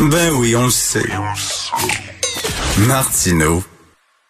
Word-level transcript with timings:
Ben 0.00 0.32
oui, 0.32 0.56
on 0.56 0.64
le 0.64 0.70
sait. 0.70 1.04
Martineau, 2.78 3.62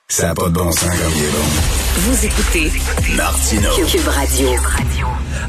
ça 0.08 0.26
n'a 0.26 0.34
pas 0.34 0.48
de 0.48 0.54
bon 0.54 0.72
sens 0.72 0.82
comme 0.82 1.12
il 1.14 1.24
est 1.24 1.30
bon. 1.30 1.46
Vous 1.96 2.26
écoutez 2.26 2.72
Martino. 3.14 3.70
Cube 3.86 4.08
Radio. 4.08 4.50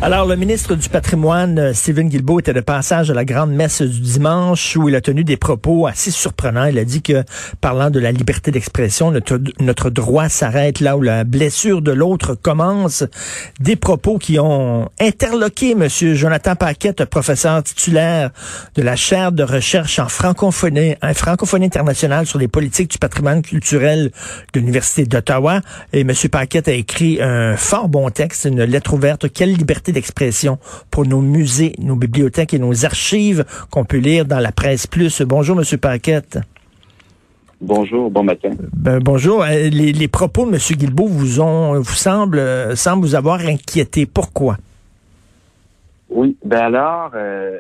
Alors, 0.04 0.26
le 0.26 0.36
ministre 0.36 0.74
du 0.76 0.90
Patrimoine, 0.90 1.60
euh, 1.60 1.74
Stephen 1.74 2.10
Guilbeault, 2.10 2.40
était 2.40 2.54
de 2.54 2.60
passage 2.60 3.12
à 3.12 3.14
la 3.14 3.24
grande 3.24 3.52
messe 3.52 3.84
du 3.84 4.00
dimanche 4.00 4.76
où 4.76 4.90
il 4.90 4.96
a 4.96 5.02
tenu 5.02 5.24
des 5.24 5.38
propos 5.38 5.86
assez 5.86 6.10
surprenants. 6.10 6.66
Il 6.66 6.80
a 6.80 6.84
dit 6.84 7.04
que, 7.04 7.24
parlant 7.62 7.92
de 7.92 8.00
la 8.00 8.12
liberté 8.12 8.50
d'expression, 8.50 9.12
notre, 9.12 9.90
droit 9.92 10.28
s'arrête 10.30 10.80
là 10.80 10.98
où 10.98 11.02
la 11.02 11.24
blessure 11.24 11.82
de 11.82 11.92
l'autre 11.92 12.34
commence. 12.34 13.04
Des 13.60 13.76
propos 13.76 14.18
qui 14.18 14.40
ont 14.40 14.90
interloqué 15.00 15.72
M. 15.72 15.88
Jonathan 15.90 16.56
Paquette, 16.56 17.06
professeur 17.06 17.62
titulaire 17.62 18.32
de 18.76 18.82
la 18.82 18.96
chaire 18.96 19.32
de 19.32 19.44
recherche 19.44 20.00
en 20.00 20.08
francophonie, 20.08 20.96
en 21.04 21.14
francophonie 21.14 21.68
internationale 21.68 22.26
sur 22.26 22.40
les 22.40 22.48
politiques 22.48 22.90
du 22.90 22.98
patrimoine 22.98 23.44
culturel 23.44 24.12
de 24.54 24.60
l'Université 24.60 25.06
d'Ottawa. 25.06 25.62
Et 25.94 26.02
M. 26.02 26.12
Paquette 26.32 26.68
a 26.68 26.74
écrit 26.74 27.22
un 27.22 27.56
fort 27.56 27.88
bon 27.88 28.10
texte, 28.10 28.46
une 28.46 28.64
lettre 28.64 28.94
ouverte. 28.94 29.32
Quelle 29.32 29.54
liberté 29.54 29.81
d'expression 29.90 30.60
pour 30.92 31.08
nos 31.08 31.22
musées, 31.22 31.74
nos 31.80 31.96
bibliothèques 31.96 32.54
et 32.54 32.60
nos 32.60 32.86
archives 32.86 33.44
qu'on 33.72 33.86
peut 33.86 33.98
lire 33.98 34.26
dans 34.26 34.40
la 34.40 34.52
presse 34.52 34.86
plus. 34.86 35.24
Bonjour, 35.24 35.56
Monsieur 35.56 35.78
Paquette. 35.78 36.38
Bonjour, 37.62 38.10
bon 38.10 38.24
matin. 38.24 38.50
Ben, 38.74 39.00
bonjour. 39.00 39.44
Euh, 39.44 39.70
les, 39.70 40.08
propos 40.08 40.48
de 40.48 40.54
M. 40.56 40.58
Guilbeault 40.78 41.06
vous 41.06 41.42
ont, 41.42 41.76
vous 41.76 41.94
semblent, 41.94 42.40
euh, 42.40 42.76
semblent 42.76 43.04
vous 43.04 43.14
avoir 43.14 43.40
inquiété. 43.42 44.08
Pourquoi? 44.08 44.58
Oui, 46.10 46.36
ben 46.44 46.60
alors, 46.60 47.12
euh, 47.14 47.60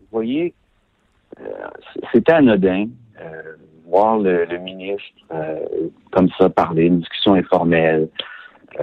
vous 0.00 0.06
voyez, 0.12 0.52
c'était 2.12 2.32
anodin 2.32 2.88
voir 3.86 4.18
le, 4.18 4.46
ministre 4.58 5.02
comme 6.12 6.28
ça 6.38 6.50
parler, 6.50 6.84
une 6.84 7.00
discussion 7.00 7.32
informelle. 7.32 8.08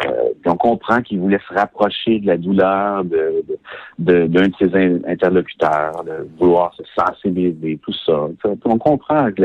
Euh, 0.03 0.33
on 0.45 0.57
comprend 0.57 1.01
qu'il 1.01 1.19
voulait 1.19 1.39
se 1.47 1.53
rapprocher 1.53 2.19
de 2.19 2.27
la 2.27 2.38
douleur 2.38 3.03
de, 3.05 3.43
d'un 3.97 4.27
de, 4.27 4.52
ses 4.59 4.75
interlocuteurs, 5.07 6.03
de 6.03 6.27
vouloir 6.37 6.73
se 6.75 6.83
sensibiliser, 6.97 7.79
tout 7.83 7.93
ça. 8.05 8.27
On 8.65 8.77
comprend 8.77 9.31
que 9.31 9.43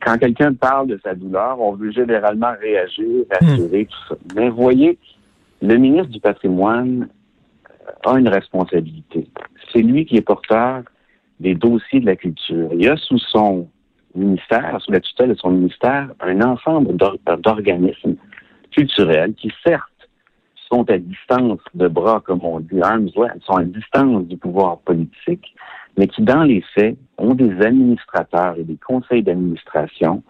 quand 0.00 0.18
quelqu'un 0.18 0.52
parle 0.54 0.88
de 0.88 1.00
sa 1.04 1.14
douleur, 1.14 1.60
on 1.60 1.72
veut 1.72 1.92
généralement 1.92 2.52
réagir, 2.60 3.24
rassurer, 3.30 3.86
tout 3.86 4.08
ça. 4.08 4.16
Mais 4.34 4.48
voyez, 4.48 4.98
le 5.60 5.76
ministre 5.76 6.08
du 6.08 6.20
patrimoine 6.20 7.08
a 8.04 8.18
une 8.18 8.28
responsabilité. 8.28 9.28
C'est 9.72 9.82
lui 9.82 10.04
qui 10.04 10.16
est 10.16 10.22
porteur 10.22 10.82
des 11.38 11.54
dossiers 11.54 12.00
de 12.00 12.06
la 12.06 12.16
culture. 12.16 12.70
Il 12.74 12.88
a 12.88 12.96
sous 12.96 13.18
son 13.18 13.68
ministère, 14.14 14.76
sous 14.80 14.92
la 14.92 15.00
tutelle 15.00 15.30
de 15.30 15.34
son 15.34 15.50
ministère, 15.50 16.08
un 16.20 16.40
ensemble 16.42 16.96
d'organismes 17.38 18.16
culturels 18.72 19.34
qui, 19.34 19.52
certes, 19.64 19.88
sont 20.70 20.88
à 20.90 20.98
distance 20.98 21.60
de 21.74 21.88
bras, 21.88 22.22
comme 22.24 22.40
on 22.42 22.60
dit, 22.60 22.80
arms 22.82 23.10
length, 23.14 23.42
sont 23.44 23.56
à 23.56 23.64
distance 23.64 24.24
du 24.24 24.36
pouvoir 24.36 24.78
politique, 24.78 25.54
mais 25.96 26.08
qui, 26.08 26.22
dans 26.22 26.42
les 26.42 26.64
faits, 26.74 26.96
ont 27.18 27.34
des 27.34 27.52
administrateurs 27.60 28.56
et 28.58 28.64
des 28.64 28.78
conseils 28.86 29.22
d'administration 29.22 30.22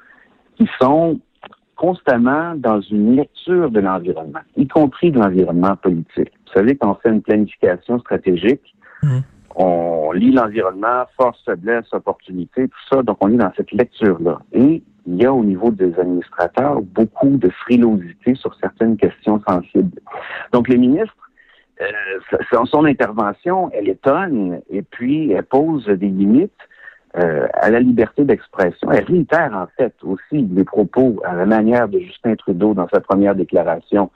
qui 0.56 0.68
sont 0.80 1.20
constamment 1.76 2.54
dans 2.56 2.80
une 2.80 3.16
lecture 3.16 3.70
de 3.70 3.80
l'environnement, 3.80 4.40
y 4.56 4.66
compris 4.68 5.10
de 5.10 5.18
l'environnement 5.18 5.76
politique. 5.76 6.32
Vous 6.46 6.52
savez, 6.54 6.76
quand 6.76 6.90
on 6.90 6.94
fait 6.94 7.08
une 7.08 7.22
planification 7.22 7.98
stratégique, 8.00 8.74
mmh. 9.02 9.18
on 9.56 10.12
lit 10.12 10.32
l'environnement, 10.32 11.04
force, 11.16 11.42
faiblesse, 11.44 11.86
opportunité, 11.92 12.68
tout 12.68 12.94
ça, 12.96 13.02
donc 13.02 13.16
on 13.20 13.32
est 13.32 13.36
dans 13.36 13.52
cette 13.56 13.72
lecture-là. 13.72 14.40
Et 14.52 14.82
il 15.06 15.16
y 15.16 15.26
a 15.26 15.32
au 15.32 15.44
niveau 15.44 15.70
des 15.70 15.98
administrateurs 15.98 16.80
beaucoup 16.80 17.36
de 17.36 17.50
frilosité 17.50 18.34
sur 18.34 18.54
certaines 18.56 18.96
questions 18.96 19.40
sensibles. 19.46 20.00
Donc, 20.52 20.68
le 20.68 20.76
ministre, 20.76 21.16
euh, 21.80 22.64
son 22.66 22.84
intervention, 22.84 23.70
elle 23.72 23.88
étonne 23.88 24.60
et 24.70 24.82
puis 24.82 25.32
elle 25.32 25.44
pose 25.44 25.86
des 25.86 26.08
limites 26.08 26.52
euh, 27.16 27.46
à 27.52 27.70
la 27.70 27.80
liberté 27.80 28.24
d'expression. 28.24 28.90
Elle 28.90 29.04
réitère 29.04 29.52
en 29.54 29.66
fait 29.76 29.94
aussi 30.02 30.48
les 30.50 30.64
propos 30.64 31.20
à 31.24 31.34
la 31.34 31.44
manière 31.44 31.88
de 31.88 31.98
Justin 31.98 32.36
Trudeau 32.36 32.72
dans 32.72 32.88
sa 32.88 33.00
première 33.00 33.34
déclaration 33.34 34.10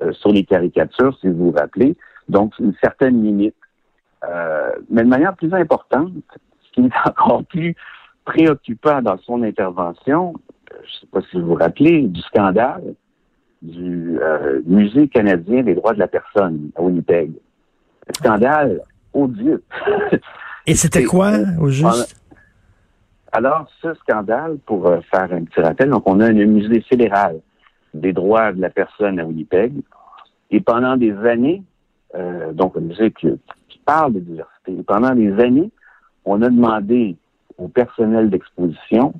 euh, 0.00 0.12
sur 0.12 0.32
les 0.32 0.44
caricatures, 0.44 1.14
si 1.20 1.28
vous 1.28 1.50
vous 1.50 1.52
rappelez. 1.52 1.94
Donc, 2.28 2.54
une 2.58 2.74
certaine 2.82 3.22
limite. 3.22 3.54
Euh, 4.24 4.70
mais 4.90 5.02
de 5.02 5.08
manière 5.08 5.36
plus 5.36 5.52
importante, 5.52 6.12
ce 6.62 6.72
qui 6.72 6.86
est 6.86 6.90
encore 7.06 7.44
plus 7.44 7.74
préoccupant 8.28 9.00
dans 9.00 9.16
son 9.18 9.42
intervention, 9.42 10.34
je 10.70 10.76
ne 10.76 11.00
sais 11.00 11.06
pas 11.10 11.20
si 11.30 11.40
vous 11.40 11.46
vous 11.46 11.54
rappelez, 11.54 12.02
du 12.02 12.20
scandale 12.20 12.94
du 13.62 14.18
euh, 14.20 14.60
Musée 14.66 15.08
canadien 15.08 15.62
des 15.62 15.74
droits 15.74 15.94
de 15.94 15.98
la 15.98 16.08
personne 16.08 16.70
à 16.76 16.82
Winnipeg. 16.82 17.32
Un 18.06 18.12
scandale 18.12 18.82
odieux. 19.14 19.62
Et 20.66 20.74
c'était 20.74 21.04
quoi, 21.04 21.32
au 21.58 21.70
juste? 21.70 22.14
Alors, 23.32 23.66
ce 23.80 23.94
scandale, 23.94 24.58
pour 24.66 24.86
euh, 24.86 25.00
faire 25.10 25.32
un 25.32 25.44
petit 25.44 25.60
rappel, 25.60 25.88
donc 25.88 26.02
on 26.06 26.20
a 26.20 26.26
un 26.26 26.32
musée 26.32 26.82
fédéral 26.82 27.40
des 27.94 28.12
droits 28.12 28.52
de 28.52 28.60
la 28.60 28.70
personne 28.70 29.18
à 29.18 29.24
Winnipeg, 29.24 29.72
et 30.50 30.60
pendant 30.60 30.96
des 30.96 31.16
années, 31.26 31.62
euh, 32.14 32.52
donc 32.52 32.76
un 32.76 32.80
musée 32.80 33.10
qui, 33.10 33.28
qui 33.68 33.78
parle 33.84 34.12
de 34.12 34.20
diversité, 34.20 34.72
et 34.78 34.82
pendant 34.82 35.14
des 35.14 35.32
années, 35.40 35.70
on 36.26 36.42
a 36.42 36.50
demandé 36.50 37.16
au 37.58 37.68
personnel 37.68 38.30
d'exposition, 38.30 39.12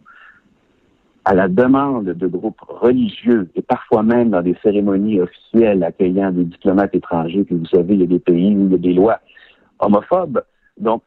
à 1.24 1.34
la 1.34 1.48
demande 1.48 2.06
de 2.06 2.26
groupes 2.26 2.60
religieux 2.60 3.50
et 3.54 3.60
parfois 3.60 4.02
même 4.02 4.30
dans 4.30 4.40
des 4.40 4.56
cérémonies 4.62 5.20
officielles 5.20 5.82
accueillant 5.84 6.30
des 6.30 6.44
diplomates 6.44 6.94
étrangers, 6.94 7.44
puis 7.44 7.56
vous 7.56 7.66
savez, 7.66 7.94
il 7.94 8.00
y 8.00 8.04
a 8.04 8.06
des 8.06 8.18
pays 8.18 8.56
où 8.56 8.64
il 8.64 8.72
y 8.72 8.74
a 8.74 8.78
des 8.78 8.94
lois 8.94 9.20
homophobes. 9.78 10.42
Donc, 10.78 11.02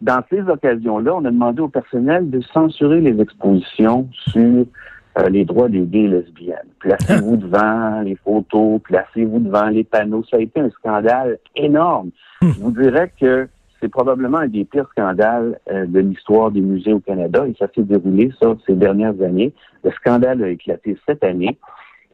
dans 0.00 0.22
ces 0.28 0.40
occasions-là, 0.40 1.14
on 1.14 1.24
a 1.24 1.30
demandé 1.30 1.60
au 1.60 1.68
personnel 1.68 2.30
de 2.30 2.40
censurer 2.40 3.00
les 3.00 3.20
expositions 3.20 4.08
sur 4.28 4.66
euh, 5.18 5.28
les 5.28 5.44
droits 5.44 5.68
des 5.68 5.82
gays 5.82 6.04
et 6.04 6.08
lesbiennes. 6.08 6.68
Placez-vous 6.78 7.36
devant 7.38 8.00
les 8.02 8.16
photos, 8.16 8.80
placez-vous 8.82 9.40
devant 9.40 9.66
les 9.66 9.84
panneaux. 9.84 10.22
Ça 10.30 10.36
a 10.36 10.40
été 10.40 10.60
un 10.60 10.70
scandale 10.70 11.38
énorme. 11.56 12.10
Je 12.42 12.60
vous 12.60 12.70
dirais 12.72 13.12
que 13.18 13.48
c'est 13.80 13.88
probablement 13.88 14.38
un 14.38 14.48
des 14.48 14.64
pires 14.64 14.88
scandales 14.90 15.58
euh, 15.70 15.86
de 15.86 16.00
l'histoire 16.00 16.50
des 16.50 16.60
musées 16.60 16.92
au 16.92 17.00
Canada 17.00 17.46
et 17.46 17.54
ça 17.58 17.66
s'est 17.74 17.82
déroulé, 17.82 18.30
ces 18.66 18.74
dernières 18.74 19.20
années. 19.22 19.52
Le 19.84 19.90
scandale 19.92 20.42
a 20.42 20.48
éclaté 20.48 20.96
cette 21.06 21.24
année 21.24 21.58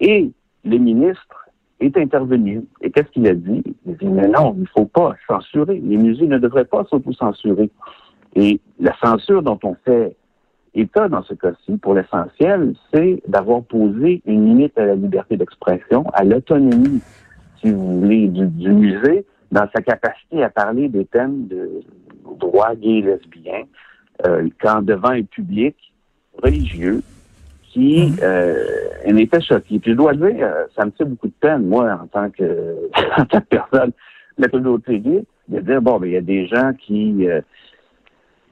et 0.00 0.31
le 0.65 0.78
ministre 0.78 1.49
est 1.81 1.97
intervenu. 1.97 2.65
Et 2.81 2.91
qu'est-ce 2.91 3.10
qu'il 3.10 3.26
a 3.26 3.34
dit? 3.34 3.62
Il 3.84 3.93
a 3.93 3.94
dit, 3.97 4.06
mais 4.06 4.28
non, 4.28 4.55
il 4.56 4.62
ne 4.62 4.66
faut 4.66 4.87
pas 4.87 5.15
censurer. 5.28 5.81
Les 5.84 5.97
musées 5.97 6.26
ne 6.26 6.38
devraient 6.38 6.65
pas 6.65 6.84
s'auto-censurer. 6.84 7.71
Et 8.34 8.60
la 8.81 8.94
censure 9.02 9.43
dont 9.43 9.58
on 9.62 9.75
fait 9.85 10.17
état 10.75 11.08
dans 11.08 11.23
ce 11.23 11.35
cas-ci, 11.35 11.76
pour 11.79 11.94
l'essentiel, 11.94 12.75
c'est 12.93 13.23
d'avoir 13.29 13.62
posé 13.62 14.23
une 14.26 14.46
limite 14.46 14.76
à 14.79 14.87
la 14.87 14.94
liberté 14.94 15.37
d'expression, 15.37 16.05
à 16.12 16.25
l'autonomie, 16.25 17.00
si 17.61 17.70
vous 17.70 18.00
voulez, 18.00 18.29
du 18.29 18.70
musée, 18.70 19.25
dans 19.52 19.69
sa 19.75 19.82
capacité 19.82 20.43
à 20.43 20.50
parler 20.50 20.88
des 20.88 21.04
thèmes 21.04 21.46
de 21.46 21.82
droits 22.38 22.75
gays 22.75 22.98
et 22.98 23.02
lesbiens, 23.02 23.64
euh, 24.26 24.48
quand 24.60 24.82
devant 24.82 25.10
un 25.10 25.22
public 25.22 25.76
religieux 26.43 27.02
qui 27.76 28.06
mhm. 28.06 28.16
euh, 28.22 28.64
en 29.06 29.16
était 29.16 29.40
choqué. 29.40 29.78
Puis 29.78 29.93
je 29.93 29.96
dois 29.96 30.14
dire, 30.14 30.34
euh, 30.40 30.64
ça 30.75 30.87
me 30.87 30.90
fait 30.93 31.04
beaucoup 31.04 31.28
de 31.28 31.34
peine, 31.40 31.66
moi, 31.66 31.98
en 32.02 32.06
tant 32.06 32.31
que, 32.31 32.88
en 33.19 33.25
tant 33.25 33.40
que 33.40 33.46
personne, 33.46 33.93
la 34.38 34.48
communauté 34.48 34.98
gay, 34.98 35.25
de 35.49 35.60
dire, 35.60 35.82
bon, 35.82 35.99
ben, 35.99 36.06
il 36.06 36.12
y 36.12 36.16
a 36.16 36.22
des 36.22 36.46
gens 36.46 36.72
qui, 36.75 37.28
euh, 37.28 37.40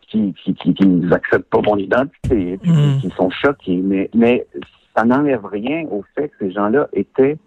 qui, 0.09 0.35
qui, 0.35 0.55
qui, 0.55 0.75
qui 0.75 0.87
n'acceptent 0.87 1.51
pas 1.51 1.61
mon 1.63 1.77
identité, 1.77 2.59
puis 2.59 2.71
mhm. 2.71 3.01
qui 3.01 3.11
sont 3.17 3.31
choqués, 3.31 3.81
mais, 3.83 4.11
mais 4.15 4.47
ça 4.95 5.05
n'enlève 5.05 5.45
rien 5.45 5.87
au 5.91 6.05
fait 6.15 6.29
que 6.29 6.35
ces 6.41 6.53
gens-là 6.53 6.89
étaient 6.93 7.39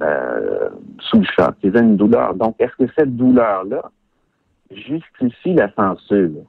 euh, 0.00 0.68
Ils 1.62 1.76
ont 1.76 1.80
une 1.80 1.96
douleur. 1.96 2.34
Donc, 2.34 2.56
est-ce 2.58 2.84
que 2.84 2.90
cette 2.96 3.16
douleur-là 3.16 3.90
justifie 4.70 5.54
la 5.54 5.72
censure? 5.74 6.44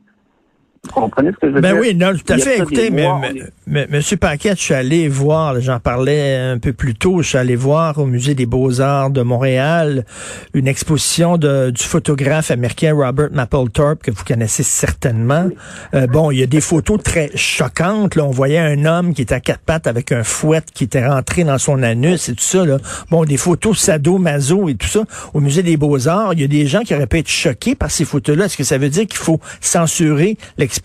Vous 0.87 1.01
comprenez 1.01 1.31
ce 1.31 1.37
que 1.37 1.49
je 1.49 1.53
veux 1.55 1.61
ben 1.61 1.73
dire? 1.73 1.81
oui, 1.81 1.95
non, 1.95 2.11
tout 2.13 2.33
à 2.33 2.37
fait. 2.37 2.57
Écoutez, 2.59 2.89
mais, 2.89 3.03
mois, 3.03 3.19
mais- 3.21 3.29
on 3.31 3.35
est- 3.45 3.51
mais- 3.67 3.87
Monsieur 3.89 4.17
Paquette, 4.17 4.57
je 4.57 4.63
suis 4.63 4.73
allé 4.73 5.07
voir, 5.07 5.59
j'en 5.61 5.79
parlais 5.79 6.35
un 6.37 6.57
peu 6.57 6.73
plus 6.73 6.95
tôt, 6.95 7.21
je 7.21 7.29
suis 7.29 7.37
allé 7.37 7.55
voir 7.55 7.97
au 7.97 8.05
Musée 8.05 8.33
des 8.35 8.45
Beaux-Arts 8.45 9.09
de 9.11 9.21
Montréal 9.21 10.05
une 10.53 10.67
exposition 10.67 11.37
de, 11.37 11.69
du 11.71 11.83
photographe 11.83 12.51
américain 12.51 12.93
Robert 12.93 13.29
Mapplethorpe, 13.31 14.01
que 14.03 14.11
vous 14.11 14.23
connaissez 14.25 14.63
certainement. 14.63 15.49
Euh, 15.93 16.07
bon, 16.07 16.31
il 16.31 16.39
y 16.39 16.43
a 16.43 16.47
des 16.47 16.61
photos 16.61 17.01
très 17.03 17.29
choquantes. 17.35 18.15
Là. 18.15 18.23
On 18.25 18.31
voyait 18.31 18.59
un 18.59 18.85
homme 18.85 19.13
qui 19.13 19.21
était 19.21 19.35
à 19.35 19.39
quatre 19.39 19.59
pattes 19.59 19.87
avec 19.87 20.11
un 20.11 20.23
fouet 20.23 20.61
qui 20.73 20.85
était 20.85 21.05
rentré 21.07 21.43
dans 21.43 21.57
son 21.57 21.83
anus 21.83 22.29
et 22.29 22.33
tout 22.33 22.43
ça. 22.43 22.65
Là. 22.65 22.77
Bon, 23.11 23.25
des 23.25 23.37
photos 23.37 23.77
sado-maso 23.77 24.69
et 24.69 24.75
tout 24.75 24.87
ça. 24.87 25.01
Au 25.33 25.39
Musée 25.39 25.63
des 25.63 25.77
Beaux-Arts, 25.77 26.33
il 26.33 26.41
y 26.41 26.43
a 26.43 26.47
des 26.47 26.65
gens 26.67 26.81
qui 26.81 26.95
auraient 26.95 27.07
pu 27.07 27.17
être 27.19 27.27
choqués 27.29 27.75
par 27.75 27.91
ces 27.91 28.05
photos-là. 28.05 28.45
Est-ce 28.45 28.57
que 28.57 28.63
ça 28.63 28.77
veut 28.77 28.89
dire 28.89 29.05
qu'il 29.07 29.19
faut 29.19 29.39
censurer 29.61 30.37
l'exposition 30.57 30.76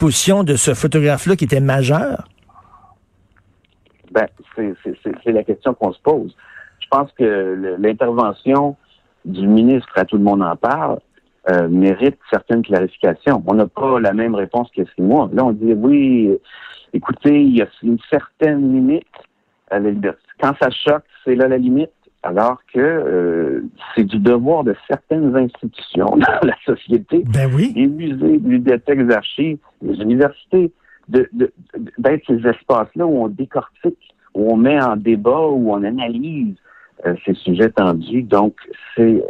de 0.45 0.57
ce 0.57 0.75
photographe-là 0.75 1.37
qui 1.37 1.45
était 1.45 1.61
majeur? 1.61 2.29
Ben, 4.11 4.27
c'est- 4.57 5.33
la 5.33 5.43
question 5.43 5.75
qu'on 5.75 5.93
se 5.93 6.01
pose. 6.01 6.37
Je 6.81 6.87
pense 6.91 7.11
que 7.13 7.77
l'intervention 7.79 8.77
du 9.25 9.47
ministre, 9.47 9.89
à 9.97 10.05
tout 10.05 10.17
le 10.17 10.23
monde 10.25 10.43
en 10.43 10.57
parle, 10.57 10.99
euh, 11.51 11.69
mérite 11.69 12.19
certaines 12.31 12.63
clarifications. 12.63 13.43
On 13.47 13.55
n'a 13.55 13.67
pas 13.67 13.99
la 14.01 14.13
même 14.13 14.35
réponse 14.35 14.71
qu'il 14.71 14.85
y 14.85 14.87
a 14.87 14.91
six 14.95 15.03
mois. 15.03 15.31
Là, 15.33 15.45
on 15.45 15.53
dit 15.53 15.73
oui, 15.73 16.39
écoutez, 16.93 17.43
il 17.43 17.57
y 17.57 17.63
a 17.63 17.69
une 17.83 17.99
certaine 18.11 18.73
limite 18.73 19.07
à. 19.71 19.79
Quand 20.41 20.55
ça 20.61 20.71
choque, 20.71 21.05
c'est 21.25 21.35
là 21.35 21.49
la 21.49 21.59
limite. 21.59 21.91
Alors 22.25 22.59
que 22.73 22.79
euh, 22.79 23.65
c'est 23.95 24.05
du 24.05 24.19
devoir 24.19 24.63
de 24.65 24.75
certaines 24.89 25.35
institutions 25.37 26.07
dans 26.17 26.41
la 26.49 26.55
société 26.65 27.25
Ben 27.33 27.51
oui. 27.53 27.73
les 27.75 27.87
musées, 27.89 28.27
les 28.33 28.39
bibliothèques, 28.39 28.99
les 29.01 29.13
archives, 29.15 29.59
les 29.83 30.01
universités, 30.01 30.71
de- 31.09 31.29
de- 31.33 31.53
d'être 31.99 32.23
ces 32.29 32.47
espaces-là 32.47 33.07
où 33.07 33.25
on 33.25 33.29
décortique, 33.29 34.15
où 34.35 34.53
on 34.53 34.57
met 34.57 34.81
en 34.81 34.97
débat, 34.97 35.41
où 35.49 35.73
on 35.73 35.83
analyse 35.83 36.55
euh, 37.07 37.15
ces 37.25 37.35
sujets 37.35 37.71
tendus. 37.71 38.23
Donc, 38.23 38.55
c'est 38.97 39.03
euh, 39.03 39.21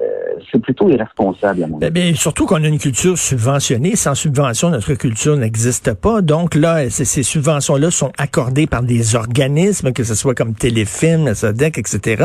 c'est 0.51 0.61
plutôt 0.61 0.89
irresponsable, 0.91 1.65
à 1.65 1.67
mon 1.67 1.79
Ben, 1.79 1.87
avis. 1.87 2.11
ben, 2.11 2.15
surtout 2.17 2.47
qu'on 2.47 2.63
a 2.65 2.69
une 2.69 2.79
culture 2.79 3.17
subventionnée. 3.17 3.97
Sans 3.97 4.15
subvention, 4.15 4.71
notre 4.71 4.95
culture 4.95 5.37
n'existe 5.37 5.95
pas. 5.95 6.21
Donc 6.21 6.55
là, 6.55 6.91
ces 6.91 7.23
subventions-là 7.23 7.91
sont 7.91 8.13
accordées 8.19 8.67
par 8.67 8.83
des 8.83 9.15
organismes, 9.15 9.93
que 9.93 10.05
ce 10.05 10.15
soit 10.15 10.35
comme 10.35 10.55
Téléfilm, 10.55 11.27
la 11.27 11.35
SODEC, 11.35 11.79
etc. 11.79 12.25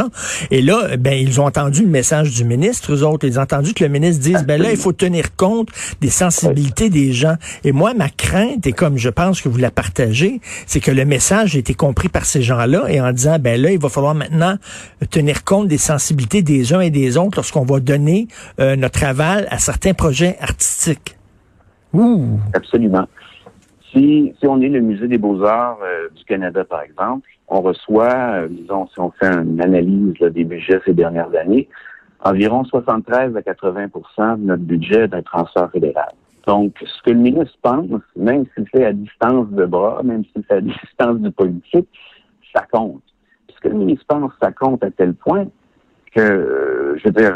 Et 0.52 0.62
là, 0.62 0.98
ben, 0.98 1.14
ils 1.14 1.40
ont 1.40 1.46
entendu 1.46 1.84
le 1.84 1.90
message 1.90 2.32
du 2.34 2.44
ministre, 2.44 2.94
eux 2.94 3.04
autres. 3.04 3.26
Ils 3.28 3.40
ont 3.40 3.44
entendu 3.44 3.74
que 3.74 3.84
le 3.84 3.90
ministre 3.90 4.22
dise, 4.24 4.44
ben 4.46 4.62
là, 4.62 4.72
il 4.72 4.78
faut 4.78 4.94
tenir 4.94 5.36
compte 5.36 5.70
des 6.02 6.10
sensibilités 6.10 6.90
des 6.90 7.14
gens. 7.14 7.36
Et 7.64 7.72
moi, 7.72 7.94
ma 7.94 8.10
crainte, 8.10 8.66
et 8.68 8.74
comme 8.74 8.98
je 8.98 9.10
pense 9.10 9.42
que 9.42 9.50
vous 9.50 9.58
la 9.58 9.72
partagez, 9.72 10.42
c'est 10.66 10.80
que 10.80 10.92
le 10.92 11.06
message 11.06 11.56
ait 11.56 11.60
été 11.60 11.74
compris 11.74 12.10
par 12.10 12.26
ces 12.26 12.42
gens-là 12.42 12.86
et 12.90 13.00
en 13.00 13.12
disant, 13.12 13.38
ben 13.40 13.62
là, 13.62 13.72
il 13.72 13.80
va 13.80 13.90
falloir 13.90 14.16
maintenant 14.16 14.56
tenir 15.12 15.37
compte 15.44 15.68
des 15.68 15.78
sensibilités 15.78 16.42
des 16.42 16.74
uns 16.74 16.82
et 16.82 16.90
des 16.90 17.18
autres 17.18 17.38
lorsqu'on 17.38 17.66
va 17.66 17.80
donner 17.80 18.28
euh, 18.60 18.76
notre 18.76 19.04
aval 19.04 19.48
à 19.50 19.58
certains 19.58 19.94
projets 19.94 20.38
artistiques. 20.40 21.18
Ouh! 21.94 22.40
Absolument. 22.54 23.08
Si, 23.92 24.34
si 24.40 24.48
on 24.48 24.62
est 24.62 24.70
le 24.70 24.82
Musée 24.82 25.08
des 25.08 25.18
beaux-arts 25.18 25.80
euh, 25.84 26.10
du 26.16 26.24
Canada, 26.26 26.64
par 26.66 26.82
exemple, 26.82 27.28
on 27.48 27.62
reçoit, 27.62 28.42
euh, 28.42 28.48
disons, 28.50 28.88
si 28.88 29.00
on 29.00 29.12
fait 29.12 29.34
une 29.34 29.62
analyse 29.62 30.20
là, 30.20 30.30
des 30.30 30.44
budgets 30.44 30.82
ces 30.86 30.94
dernières 30.94 31.34
années, 31.36 31.68
environ 32.24 32.64
73 32.66 33.36
à 33.36 33.42
80% 33.42 34.40
de 34.40 34.46
notre 34.46 34.64
budget 34.64 35.08
d'un 35.08 35.22
transfert 35.22 35.72
fédéral. 35.72 36.12
Donc, 36.46 36.76
ce 36.80 37.04
que 37.04 37.12
le 37.12 37.20
ministre 37.20 37.58
pense, 37.62 38.02
même 38.16 38.46
s'il 38.54 38.68
fait 38.70 38.86
à 38.86 38.94
distance 38.94 39.50
de 39.50 39.66
bras, 39.66 40.02
même 40.04 40.24
s'il 40.32 40.44
fait 40.44 40.56
à 40.56 40.62
distance 40.62 41.20
du 41.20 41.32
politique, 41.32 41.88
ça 42.56 42.66
compte. 42.72 43.02
Ce 43.58 43.62
que 43.62 43.70
le 43.70 43.80
ministre 43.80 44.06
pense, 44.08 44.32
ça 44.42 44.52
compte 44.52 44.84
à 44.84 44.92
tel 44.92 45.14
point 45.14 45.48
que, 46.14 46.22
euh, 46.22 46.98
je 46.98 47.06
veux 47.06 47.12
dire, 47.12 47.36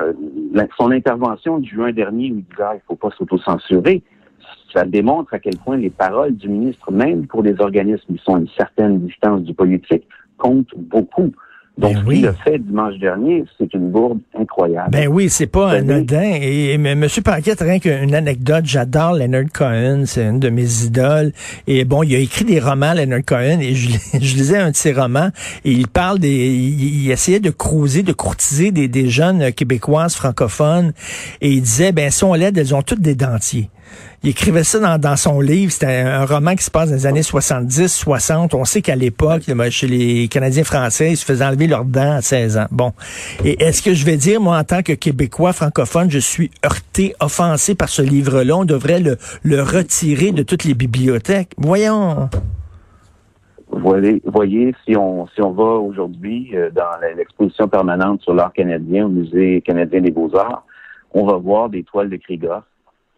son 0.78 0.92
intervention 0.92 1.60
du 1.60 1.70
juin 1.70 1.92
dernier 1.92 2.32
où 2.32 2.38
il 2.38 2.44
disait 2.44 2.64
ah, 2.64 2.76
il 2.76 2.82
faut 2.88 2.96
pas 2.96 3.10
s'autocensurer, 3.18 4.04
ça 4.74 4.86
démontre 4.86 5.34
à 5.34 5.40
quel 5.40 5.58
point 5.58 5.78
les 5.78 5.90
paroles 5.90 6.36
du 6.36 6.48
ministre, 6.48 6.92
même 6.92 7.28
pour 7.28 7.44
des 7.44 7.60
organismes 7.60 8.16
qui 8.16 8.22
sont 8.24 8.36
à 8.36 8.40
une 8.40 8.48
certaine 8.50 9.00
distance 9.00 9.42
du 9.42 9.54
politique, 9.54 10.08
comptent 10.38 10.74
beaucoup. 10.78 11.32
Donc, 11.78 11.94
Ben 11.94 12.02
ce 12.02 12.06
oui. 12.08 12.16
qu'il 12.18 12.28
a 12.28 12.34
fait 12.34 12.60
dimanche 12.60 12.98
dernier, 13.00 13.46
c'est 13.58 13.74
une 13.74 13.90
bourde 13.92 14.20
incroyable. 14.38 14.92
Ben 14.92 15.08
oui, 15.08 15.30
c'est 15.30 15.48
pas 15.48 15.72
anodin. 15.72 16.22
Et, 16.42 16.78
mais 16.78 16.92
M. 16.92 17.08
Paquette, 17.24 17.62
rien 17.62 17.80
qu'une 17.80 18.14
anecdote, 18.14 18.66
j'adore 18.66 19.14
Leonard 19.14 19.46
Cohen, 19.54 20.04
c'est 20.06 20.26
une 20.26 20.40
de 20.40 20.50
mes 20.50 20.84
idoles. 20.84 21.32
Et 21.68 21.86
bon, 21.86 22.04
il 22.04 22.14
a 22.14 22.20
écrit 22.20 22.44
des 22.44 22.60
romans, 22.60 22.94
Leonard 22.94 23.24
Cohen, 23.26 23.60
et 23.62 23.74
je, 23.74 23.90
je 24.14 24.36
lisais 24.36 24.58
un 24.58 24.72
de 24.72 24.76
ses 24.76 24.92
romans, 24.92 25.30
et 25.64 25.72
il 25.72 25.88
parle 25.88 26.20
des... 26.20 26.30
Il, 26.30 27.06
il 27.06 27.12
essayait 27.12 27.40
de 27.40 27.50
cruiser, 27.52 28.04
de 28.04 28.14
courtiser 28.14 28.72
des, 28.72 28.88
des 28.90 29.10
jeunes 29.10 29.52
québécoises 29.54 30.16
francophones, 30.16 30.92
et 31.40 31.50
il 31.52 31.62
disait, 31.62 31.94
ben 31.94 32.12
si 32.12 32.24
on 32.26 32.34
l'aide, 32.34 32.58
elles 32.58 32.76
ont 32.76 32.82
toutes 32.82 33.02
des 33.02 33.16
dentiers. 33.16 33.70
Il 34.24 34.30
écrivait 34.30 34.64
ça 34.64 34.80
dans, 34.80 35.00
dans 35.00 35.16
son 35.16 35.42
livre. 35.42 35.72
C'était 35.72 36.02
un, 36.02 36.26
roman 36.26 36.56
qui 36.56 36.64
se 36.64 36.70
passe 36.70 36.90
dans 36.90 36.96
les 36.96 37.08
années 37.08 37.24
70, 37.24 37.88
60. 37.88 38.54
On 38.54 38.66
sait 38.66 38.82
qu'à 38.82 38.96
l'époque, 38.96 39.44
chez 39.72 39.88
les 39.88 40.28
Canadiens 40.28 40.64
français, 40.64 41.12
ils 41.12 41.18
se 41.18 41.26
faisaient 41.26 41.46
enlever 41.46 41.68
leurs 41.68 41.86
dents 41.86 42.18
à 42.18 42.22
16 42.22 42.58
ans. 42.58 42.68
Bon. 42.72 42.94
Et 43.44 43.64
est-ce 43.64 43.82
que 43.82 43.94
je 43.94 44.06
vais 44.06 44.18
dire, 44.18 44.40
moi, 44.40 44.58
en 44.58 44.64
tant 44.64 44.84
que 44.84 44.94
Québécois 44.94 45.54
francophone, 45.54 46.12
je 46.12 46.20
suis 46.20 46.52
heurté, 46.64 47.16
offensé 47.20 47.74
par 47.74 47.90
ce 47.90 48.04
livre-là? 48.04 48.58
On 48.58 48.66
devrait 48.66 49.00
le, 49.00 49.18
le 49.42 49.62
retirer 49.64 50.32
de 50.32 50.44
toutes 50.44 50.66
les 50.66 50.76
bibliothèques. 50.76 51.54
Voyons. 51.58 52.30
Voyez, 53.72 54.22
voyez 54.26 54.76
si 54.86 54.98
on 54.98 55.28
si 55.28 55.42
on 55.42 55.52
va 55.52 55.64
aujourd'hui 55.64 56.52
euh, 56.54 56.70
dans 56.72 57.00
l'exposition 57.16 57.70
permanente 57.70 58.22
sur 58.22 58.34
l'art 58.34 58.52
canadien 58.52 59.06
au 59.06 59.10
Musée 59.10 59.62
canadien 59.62 60.02
des 60.02 60.12
Beaux-Arts, 60.12 60.66
on 61.14 61.26
va 61.26 61.38
voir 61.38 61.70
des 61.70 61.84
toiles 61.84 62.10
de 62.10 62.18
Krigoff 62.18 62.64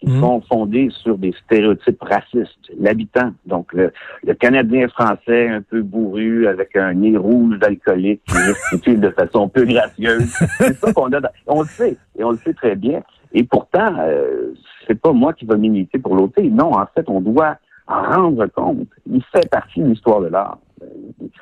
qui 0.04 0.10
Mhm. 0.10 0.20
sont 0.20 0.42
fondées 0.42 0.90
sur 0.92 1.18
des 1.18 1.34
stéréotypes 1.46 2.02
racistes. 2.02 2.72
L'habitant, 2.78 3.32
donc 3.46 3.72
le, 3.74 3.92
le 4.26 4.34
Canadien 4.34 4.88
français 4.90 5.48
un 5.48 5.62
peu 5.62 5.82
bourru 5.82 6.46
avec 6.48 6.76
un 6.76 6.94
nez 6.94 7.16
rouge 7.16 7.58
d'alcoolique 7.60 8.22
qui 8.28 8.36
gesticule 8.36 9.00
de 9.00 9.10
façon 9.12 9.48
peu 9.48 9.64
gracieuse. 9.66 10.26
C'est 10.58 10.74
ça 10.76 10.92
qu'on 10.94 11.12
a. 11.14 11.22
dans- 11.22 11.30
on 11.48 11.62
le 11.62 11.68
sait 11.68 11.96
et 12.18 12.24
on 12.24 12.32
le 12.32 12.38
sait 12.38 12.54
très 12.54 12.76
bien. 12.76 13.02
Et 13.34 13.44
pourtant, 13.44 13.96
euh, 14.00 14.54
c'est 14.88 15.00
pas 15.00 15.12
moi 15.14 15.34
qui 15.34 15.46
va 15.46 15.56
militer 15.58 15.98
pour 16.00 16.16
l'ôter. 16.16 16.50
Non, 16.50 16.74
en 16.78 16.86
fait, 16.94 17.06
on 17.08 17.22
doit 17.22 17.56
en 17.88 18.04
rendre 18.04 18.46
compte. 18.48 18.88
Il 19.10 19.24
fait 19.32 19.50
partie 19.50 19.82
de 19.82 19.88
l'histoire 19.88 20.22
de 20.22 20.28
l'art. 20.28 20.60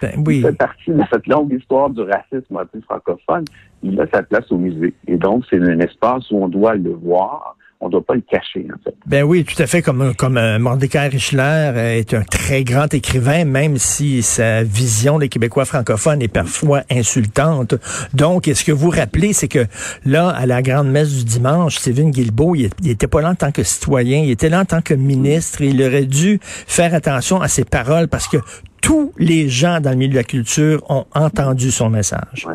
Ben 0.02 0.24
Il 0.28 0.42
fait 0.44 0.56
partie 0.58 0.92
de 0.92 1.02
cette 1.12 1.28
longue 1.28 1.52
histoire 1.52 1.90
du 1.90 2.02
racisme 2.02 2.56
anti-francophone. 2.58 3.44
Il 3.84 4.00
a 4.00 4.06
sa 4.14 4.22
place 4.24 4.50
au 4.52 4.58
musée. 4.58 4.94
Et 5.08 5.18
donc, 5.18 5.44
c'est 5.50 5.60
un 5.60 5.80
espace 5.80 6.30
où 6.32 6.38
on 6.38 6.48
doit 6.48 6.76
le 6.76 6.92
voir. 6.92 7.58
On 7.84 7.88
ne 7.88 7.94
doit 7.94 8.06
pas 8.06 8.14
le 8.14 8.22
cacher, 8.22 8.68
en 8.72 8.78
fait. 8.84 8.96
Ben 9.08 9.24
oui, 9.24 9.44
tout 9.44 9.60
à 9.62 9.66
fait. 9.66 9.82
Comme, 9.82 10.14
comme 10.14 10.38
euh, 10.38 10.60
Mordecai 10.60 11.08
Richler 11.08 11.74
est 11.98 12.14
un 12.14 12.22
très 12.22 12.64
grand 12.64 12.94
écrivain, 12.94 13.44
même 13.44 13.78
si 13.78 14.22
sa 14.22 14.62
vision 14.62 15.18
des 15.18 15.30
Québécois 15.30 15.66
francophones 15.66 16.22
est 16.22 16.28
parfois 16.28 16.84
insultante. 16.92 17.74
Donc, 18.14 18.46
ce 18.54 18.64
que 18.64 18.72
vous 18.72 18.92
rappelez, 18.92 19.34
c'est 19.34 19.48
que 19.48 19.66
là, 20.06 20.30
à 20.30 20.46
la 20.46 20.62
grande 20.62 20.90
messe 20.90 21.12
du 21.12 21.26
dimanche, 21.26 21.78
Stephen 21.78 22.12
Guilbeault, 22.12 22.56
il, 22.56 22.70
il 22.84 22.92
était 22.92 23.08
pas 23.08 23.22
là 23.22 23.32
en 23.32 23.36
tant 23.36 23.52
que 23.52 23.64
citoyen, 23.64 24.20
il 24.20 24.30
était 24.30 24.50
là 24.50 24.62
en 24.62 24.66
tant 24.66 24.82
que 24.82 24.94
ministre. 24.94 25.64
Et 25.64 25.70
il 25.70 25.82
aurait 25.82 26.06
dû 26.06 26.40
faire 26.44 26.94
attention 26.94 27.42
à 27.42 27.48
ses 27.48 27.66
paroles 27.66 28.08
parce 28.08 28.28
que 28.28 28.38
tous 28.82 29.12
les 29.18 29.50
gens 29.50 29.80
dans 29.80 29.92
le 29.92 29.96
milieu 29.96 30.12
de 30.12 30.16
la 30.16 30.24
culture 30.24 30.84
ont 30.90 31.06
entendu 31.14 31.72
son 31.72 31.90
message. 31.90 32.48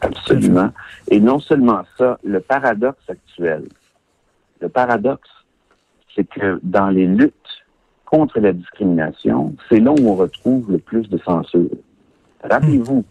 Absolument. 0.00 0.70
Et 1.10 1.20
non 1.20 1.40
seulement 1.40 1.82
ça, 1.96 2.18
le 2.24 2.40
paradoxe 2.40 3.02
actuel, 3.08 3.64
le 4.60 4.68
paradoxe, 4.68 5.30
c'est 6.14 6.28
que 6.28 6.60
dans 6.62 6.88
les 6.88 7.06
luttes 7.06 7.34
contre 8.04 8.40
la 8.40 8.52
discrimination, 8.52 9.54
c'est 9.68 9.80
là 9.80 9.92
où 9.92 10.08
on 10.08 10.14
retrouve 10.14 10.70
le 10.72 10.78
plus 10.78 11.08
de 11.08 11.18
censure. 11.18 11.70
Rappelez-vous 12.42 13.04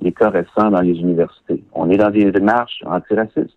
les 0.00 0.12
cas 0.12 0.30
récents 0.30 0.70
dans 0.70 0.80
les 0.80 0.98
universités. 0.98 1.62
On 1.72 1.90
est 1.90 1.96
dans 1.96 2.10
des 2.10 2.30
démarches 2.30 2.82
antiracistes. 2.86 3.56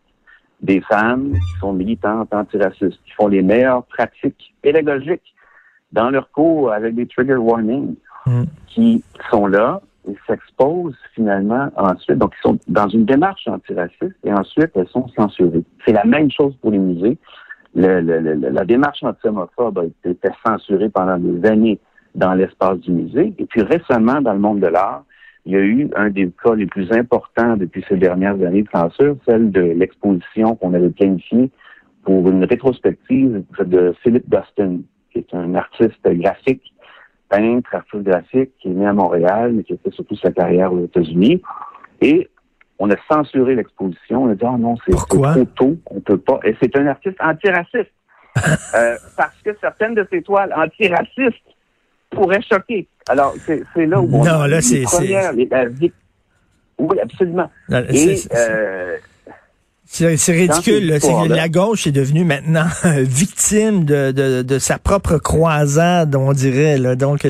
Des 0.62 0.82
femmes 0.82 1.34
qui 1.34 1.60
sont 1.60 1.74
militantes 1.74 2.34
antiracistes, 2.34 3.00
qui 3.06 3.12
font 3.12 3.28
les 3.28 3.44
meilleures 3.44 3.84
pratiques 3.84 4.56
pédagogiques 4.62 5.36
dans 5.92 6.10
leur 6.10 6.32
cours 6.32 6.72
avec 6.72 6.96
des 6.96 7.06
trigger 7.06 7.36
warnings, 7.36 7.96
Mm. 8.28 8.44
qui 8.68 9.04
sont 9.32 9.48
là 9.48 9.82
et 10.10 10.16
s'exposent 10.28 10.98
finalement 11.14 11.70
ensuite. 11.76 12.18
Donc, 12.18 12.34
ils 12.40 12.48
sont 12.48 12.60
dans 12.68 12.88
une 12.88 13.06
démarche 13.06 13.48
antiraciste 13.48 14.16
et 14.24 14.32
ensuite, 14.34 14.72
elles 14.76 14.88
sont 14.88 15.08
censurées. 15.10 15.64
C'est 15.86 15.94
la 15.94 16.06
même 16.06 16.32
chose 16.32 16.56
pour 16.62 16.72
les 16.72 16.78
musées. 16.80 17.18
Le- 17.76 18.02
le- 18.02 18.20
le- 18.20 18.50
la 18.50 18.66
démarche 18.66 19.04
anti-homophobe 19.04 19.80
a 19.80 19.86
été, 19.86 20.18
censurée 20.46 20.90
pendant 20.90 21.18
des 21.18 21.48
années 21.48 21.80
dans 22.16 22.34
l'espace 22.34 22.80
du 22.80 22.92
musée. 22.92 23.34
Et 23.38 23.46
puis 23.46 23.62
récemment, 23.62 24.22
dans 24.22 24.34
le 24.34 24.40
monde 24.40 24.60
de 24.60 24.68
l'art, 24.68 25.04
il 25.46 25.54
y 25.54 25.56
a 25.56 25.62
eu 25.62 25.90
un 25.96 26.10
des 26.10 26.30
cas 26.44 26.56
les 26.56 26.66
plus 26.66 26.92
importants 26.92 27.56
depuis 27.56 27.86
ces 27.88 27.96
dernières 27.98 28.42
années 28.44 28.64
de 28.64 28.70
censure, 28.74 29.16
celle 29.26 29.52
de 29.52 29.62
l'exposition 29.62 30.56
qu'on 30.56 30.74
avait 30.74 30.90
planifiée 30.90 31.52
pour 32.04 32.28
une 32.30 32.44
rétrospective 32.44 33.44
de 33.60 33.94
Philip 34.02 34.24
Dustin, 34.30 34.80
qui 35.12 35.20
est 35.20 35.34
un 35.34 35.56
artiste 35.56 36.02
graphique, 36.06 36.74
peintre, 37.30 37.74
artiste 37.74 38.04
graphique, 38.04 38.52
qui 38.60 38.70
est 38.70 38.74
né 38.74 38.86
à 38.86 38.94
Montréal, 38.94 39.54
mais 39.54 39.64
qui 39.64 39.74
a 39.74 39.78
fait 39.84 39.94
surtout 39.94 40.16
sa 40.18 40.32
carrière 40.32 40.72
aux 40.74 40.84
États-Unis. 40.86 41.42
Et 42.02 42.30
on 42.80 42.90
a 42.92 42.96
censuré 43.10 43.56
l'exposition. 43.56 44.24
On 44.24 44.30
a 44.30 44.36
dit, 44.36 44.44
oh 44.44 44.58
non, 44.58 44.76
c'est 44.86 44.96
trop 44.96 45.46
tôt, 45.56 45.78
on 45.88 46.00
peut 46.00 46.18
pas. 46.18 46.40
Et 46.44 46.56
c'est 46.62 46.76
un 46.78 46.88
artiste 46.88 47.18
antiraciste. 47.20 47.92
euh, 48.76 48.96
parce 49.16 49.36
que 49.44 49.50
certaines 49.60 49.96
de 49.96 50.08
ses 50.12 50.22
toiles 50.22 50.54
antiracistes 50.56 51.42
pourraient 52.12 52.42
choquer. 52.42 52.88
Alors, 53.10 53.34
c'est 53.46 53.86
là 53.86 54.00
où 54.00 54.10
on 54.14 54.24
Non, 54.24 54.46
là, 54.46 54.62
c'est... 54.62 54.84
Oui, 56.80 57.00
absolument. 57.00 57.50
Et, 57.72 58.16
euh, 58.36 58.98
c'est 59.90 60.32
ridicule. 60.32 61.00
la 61.30 61.50
gauche 61.50 61.88
est 61.88 61.92
devenue 61.92 62.24
maintenant 62.24 62.68
victime 62.98 63.86
de, 63.86 64.12
de, 64.12 64.42
de, 64.42 64.60
sa 64.60 64.78
propre 64.78 65.18
croisade, 65.18 66.16
on 66.16 66.34
dirait. 66.34 66.78
Là. 66.78 66.96
Donc, 66.96 67.26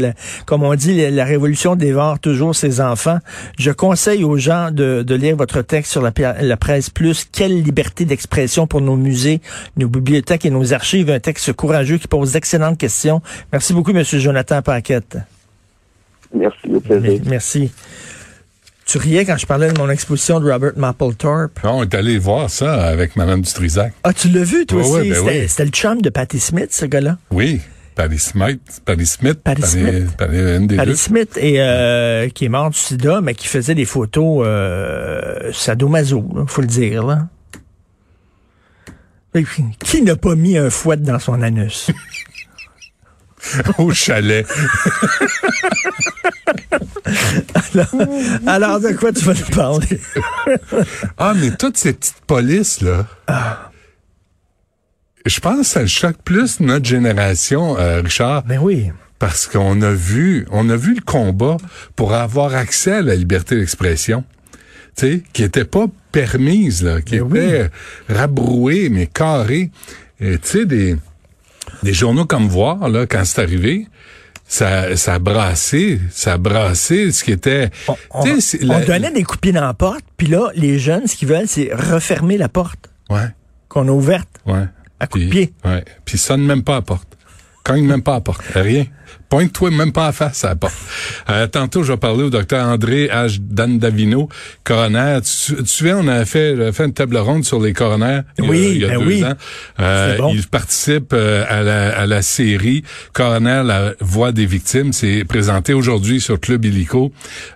comme 0.45 0.63
on 0.63 0.73
dit, 0.75 1.09
la, 1.11 1.25
révolution 1.25 1.75
dévore 1.75 2.19
toujours 2.19 2.55
ses 2.55 2.81
enfants. 2.81 3.19
Je 3.59 3.71
conseille 3.71 4.23
aux 4.23 4.37
gens 4.37 4.71
de, 4.71 5.03
de 5.03 5.15
lire 5.15 5.35
votre 5.35 5.61
texte 5.61 5.91
sur 5.91 6.01
la, 6.01 6.11
la 6.41 6.57
presse 6.57 6.89
plus. 6.89 7.25
Quelle 7.31 7.61
liberté 7.61 8.05
d'expression 8.05 8.67
pour 8.67 8.81
nos 8.81 8.95
musées, 8.95 9.41
nos 9.77 9.87
bibliothèques 9.87 10.45
et 10.45 10.49
nos 10.49 10.73
archives. 10.73 11.09
Un 11.09 11.19
texte 11.19 11.53
courageux 11.53 11.97
qui 11.97 12.07
pose 12.07 12.33
d'excellentes 12.33 12.77
questions. 12.77 13.21
Merci 13.51 13.73
beaucoup, 13.73 13.93
Monsieur 13.93 14.19
Jonathan 14.19 14.61
Paquette. 14.61 15.17
Merci, 16.33 16.67
au 16.73 16.79
plaisir. 16.79 17.21
Merci. 17.25 17.71
Tu 18.87 18.97
riais 18.99 19.25
quand 19.25 19.35
je 19.35 19.45
parlais 19.45 19.69
de 19.69 19.77
mon 19.77 19.89
exposition 19.89 20.39
de 20.39 20.49
Robert 20.49 20.71
Mapplethorpe. 20.77 21.61
Non, 21.61 21.79
on 21.79 21.83
est 21.83 21.93
allé 21.93 22.17
voir 22.17 22.49
ça 22.49 22.85
avec 22.85 23.17
Mme 23.17 23.41
Dutrisac. 23.41 23.91
Ah, 24.05 24.13
tu 24.13 24.29
l'as 24.29 24.45
vu, 24.45 24.65
toi 24.65 24.79
aussi? 24.81 25.09
Ben 25.09 25.47
c'était 25.49 25.65
le 25.65 25.71
chum 25.71 26.01
de 26.01 26.09
Patti 26.09 26.39
Smith, 26.39 26.69
ce 26.71 26.85
gars-là? 26.85 27.17
Oui. 27.29 27.59
Patty 27.95 28.17
Smith, 28.19 28.61
Patty 28.85 29.05
Smith, 29.05 29.39
Patty 29.43 29.63
Smith, 29.63 30.15
Patty, 30.17 30.95
Smith 30.95 31.35
et 31.35 31.55
euh, 31.59 32.29
qui 32.29 32.45
est 32.45 32.49
mort 32.49 32.69
du 32.69 32.77
sida, 32.77 33.21
mais 33.21 33.33
qui 33.33 33.47
faisait 33.47 33.73
des 33.73 33.85
photos 33.85 34.45
euh, 34.45 35.51
sadomaso, 35.51 36.23
faut 36.45 36.61
le 36.61 36.67
dire. 36.67 37.03
Là. 37.05 37.27
Qui 39.83 40.03
n'a 40.03 40.15
pas 40.15 40.35
mis 40.35 40.57
un 40.57 40.69
fouet 40.69 40.97
dans 40.97 41.19
son 41.19 41.41
anus? 41.41 41.89
Au 43.79 43.91
chalet. 43.91 44.45
alors, 48.47 48.79
de 48.79 48.91
quoi 48.93 49.11
tu 49.11 49.23
vas 49.25 49.33
nous 49.33 49.55
parler? 49.55 49.99
ah, 51.17 51.33
mais 51.35 51.51
toutes 51.51 51.77
ces 51.77 51.93
petites 51.93 52.21
polices, 52.25 52.81
là. 52.81 53.05
Je 55.25 55.39
pense 55.39 55.59
que 55.59 55.65
ça 55.65 55.87
choque 55.87 56.17
plus 56.23 56.59
notre 56.59 56.85
génération, 56.85 57.77
euh, 57.77 58.01
Richard. 58.01 58.43
Ben 58.43 58.59
oui. 58.59 58.91
Parce 59.19 59.47
qu'on 59.47 59.81
a 59.81 59.91
vu, 59.91 60.47
on 60.51 60.69
a 60.69 60.75
vu 60.75 60.95
le 60.95 61.01
combat 61.01 61.57
pour 61.95 62.13
avoir 62.13 62.55
accès 62.55 62.93
à 62.93 63.01
la 63.01 63.15
liberté 63.15 63.57
d'expression. 63.57 64.23
Tu 64.95 65.07
sais, 65.07 65.23
qui 65.33 65.43
était 65.43 65.65
pas 65.65 65.85
permise, 66.11 66.83
là, 66.83 67.01
qui 67.01 67.19
ben 67.19 67.35
était 67.35 67.69
rabrouée, 68.09 68.89
mais 68.89 69.07
carrée. 69.07 69.71
Tu 70.19 70.39
sais, 70.41 70.65
des, 70.65 70.95
des 71.83 71.93
journaux 71.93 72.25
comme 72.25 72.47
Voir, 72.47 72.89
là, 72.89 73.05
quand 73.05 73.23
c'est 73.25 73.41
arrivé, 73.41 73.87
ça, 74.47 74.95
ça 74.95 75.15
a 75.15 75.19
brassé, 75.19 75.99
ça 76.09 76.33
a 76.33 76.37
brassé 76.37 77.11
ce 77.11 77.23
qui 77.23 77.31
était... 77.31 77.69
On, 78.11 78.23
donnait 78.85 79.11
des 79.11 79.23
coupines 79.23 79.55
dans 79.55 79.61
la 79.61 79.73
porte, 79.73 80.03
puis 80.15 80.27
là, 80.27 80.49
les 80.55 80.79
jeunes, 80.79 81.07
ce 81.07 81.15
qu'ils 81.15 81.27
veulent, 81.27 81.47
c'est 81.47 81.69
refermer 81.73 82.37
la 82.37 82.49
porte. 82.49 82.89
Ouais. 83.09 83.27
Qu'on 83.67 83.87
a 83.87 83.91
ouverte. 83.91 84.29
Ouais. 84.45 84.65
À 84.99 85.07
coups 85.07 85.25
de 85.25 85.29
pied. 85.29 85.53
Ouais. 85.65 85.83
Puis 86.05 86.17
sonne 86.17 86.43
même 86.43 86.63
pas 86.63 86.73
à 86.73 86.77
la 86.77 86.81
porte. 86.81 87.17
Cogne 87.63 87.85
même 87.85 88.01
pas 88.01 88.13
à 88.13 88.15
la 88.15 88.21
porte. 88.21 88.41
Rien. 88.53 88.85
Pointe-toi 89.29 89.71
même 89.71 89.91
pas 89.91 90.07
à 90.07 90.11
face 90.11 90.43
à 90.43 90.49
la 90.49 90.55
porte. 90.55 90.75
Euh, 91.29 91.47
tantôt, 91.47 91.83
je 91.83 91.91
vais 91.91 91.97
parler 91.97 92.23
au 92.23 92.29
docteur 92.29 92.65
André 92.65 93.07
H. 93.07 93.39
Dandavino, 93.39 94.29
coroner. 94.63 95.19
Tu, 95.23 95.55
tu 95.55 95.65
sais, 95.65 95.93
on 95.93 96.07
a 96.07 96.25
fait, 96.25 96.71
fait 96.71 96.85
une 96.85 96.93
table 96.93 97.17
ronde 97.17 97.43
sur 97.43 97.59
les 97.59 97.73
coroners 97.73 98.21
oui, 98.39 98.71
il 98.75 98.81
y 98.81 98.85
a, 98.85 98.89
ben 98.89 98.99
deux 98.99 99.05
oui. 99.05 99.25
ans. 99.25 99.33
Euh, 99.79 100.17
Il 100.31 100.47
participe 100.47 101.11
euh, 101.13 101.43
à, 101.47 101.61
la, 101.61 101.97
à 101.97 102.05
la 102.05 102.21
série 102.21 102.83
Coroner, 103.13 103.63
la 103.65 103.93
voix 103.99 104.31
des 104.31 104.45
victimes. 104.45 104.93
C'est 104.93 105.23
présenté 105.25 105.73
aujourd'hui 105.73 106.21
sur 106.21 106.39
Club 106.39 106.65
Illico. 106.65 107.11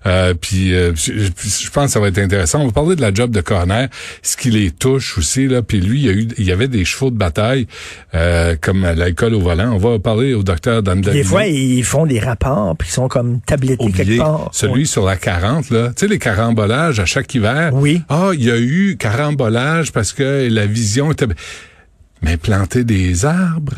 Euh, 0.05 0.33
puis 0.33 0.73
euh, 0.73 0.93
je, 0.95 1.69
pense 1.69 1.85
que 1.85 1.91
ça 1.91 1.99
va 1.99 2.07
être 2.07 2.17
intéressant. 2.17 2.61
On 2.61 2.67
va 2.67 2.71
parler 2.71 2.95
de 2.95 3.01
la 3.01 3.13
job 3.13 3.31
de 3.31 3.41
coroner, 3.41 3.87
ce 4.21 4.37
qui 4.37 4.51
les 4.51 4.71
touche 4.71 5.17
aussi. 5.17 5.47
Là. 5.47 5.61
Puis 5.61 5.79
lui, 5.79 5.99
il 5.99 6.05
y, 6.05 6.09
a 6.09 6.13
eu, 6.13 6.27
il 6.37 6.45
y 6.45 6.51
avait 6.51 6.67
des 6.67 6.85
chevaux 6.85 7.11
de 7.11 7.17
bataille 7.17 7.67
euh, 8.13 8.55
comme 8.59 8.81
l'alcool 8.83 9.35
au 9.35 9.41
volant. 9.41 9.71
On 9.73 9.77
va 9.77 9.99
parler 9.99 10.33
au 10.33 10.43
docteur 10.43 10.83
Dandavino. 10.83 11.23
Des 11.23 11.27
fois, 11.27 11.40
ils 11.45 11.83
font 11.83 12.05
des 12.05 12.19
rapports, 12.19 12.75
puis 12.77 12.87
ils 12.89 12.93
sont 12.93 13.07
comme 13.07 13.41
tablettés 13.41 13.91
quelque 13.91 14.17
part. 14.17 14.49
Celui 14.51 14.87
sur 14.87 15.05
la 15.05 15.17
40, 15.17 15.69
là. 15.69 15.89
Tu 15.89 16.01
sais, 16.01 16.07
les 16.07 16.19
carambolages 16.19 16.99
à 16.99 17.05
chaque 17.05 17.33
hiver. 17.33 17.71
Oui. 17.73 18.01
Ah, 18.09 18.31
il 18.33 18.43
y 18.43 18.51
a 18.51 18.57
eu 18.57 18.97
carambolage 18.97 19.91
parce 19.91 20.13
que 20.13 20.47
la 20.49 20.65
vision 20.65 21.11
était... 21.11 21.27
Mais 22.21 22.37
planter 22.37 22.83
des 22.83 23.25
arbres... 23.25 23.75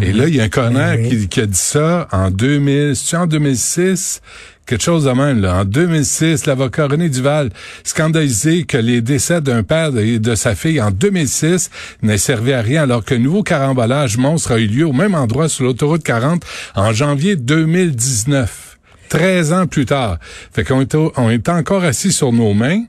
Et 0.00 0.12
là, 0.12 0.26
il 0.26 0.34
y 0.34 0.40
a 0.40 0.44
un 0.44 0.48
coroner 0.48 1.08
qui, 1.08 1.28
qui, 1.28 1.40
a 1.40 1.46
dit 1.46 1.54
ça 1.54 2.08
en 2.10 2.30
2000, 2.30 2.96
c'est 2.96 3.16
en 3.16 3.28
2006, 3.28 4.20
quelque 4.66 4.82
chose 4.82 5.04
de 5.04 5.10
même. 5.10 5.40
Là. 5.40 5.60
En 5.60 5.64
2006, 5.64 6.46
l'avocat 6.46 6.86
René 6.86 7.08
Duval 7.08 7.50
scandalisé 7.84 8.64
que 8.64 8.76
les 8.78 9.00
décès 9.00 9.40
d'un 9.40 9.62
père 9.62 9.96
et 9.98 10.18
de 10.18 10.34
sa 10.34 10.54
fille 10.54 10.80
en 10.80 10.90
2006 10.90 11.70
n'aient 12.02 12.18
servi 12.18 12.52
à 12.52 12.62
rien 12.62 12.82
alors 12.82 13.04
qu'un 13.04 13.18
nouveau 13.18 13.42
carambolage 13.42 14.18
monstre 14.18 14.52
a 14.52 14.58
eu 14.58 14.66
lieu 14.66 14.86
au 14.86 14.92
même 14.92 15.14
endroit 15.14 15.48
sur 15.48 15.64
l'autoroute 15.64 16.02
40 16.02 16.42
en 16.74 16.92
janvier 16.92 17.36
2019. 17.36 18.72
13 19.12 19.52
ans 19.52 19.66
plus 19.66 19.84
tard. 19.84 20.18
Fait 20.54 20.64
qu'on 20.64 20.80
était 20.80 21.50
encore 21.50 21.84
assis 21.84 22.12
sur 22.12 22.32
nos 22.32 22.54
mains. 22.54 22.84